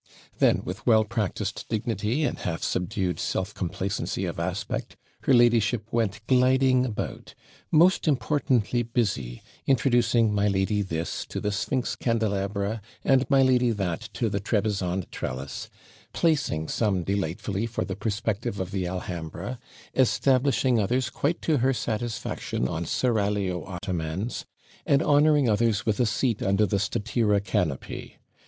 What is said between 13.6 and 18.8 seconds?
THAT to the Trebisond trellice; placing some delightfully for the perspective of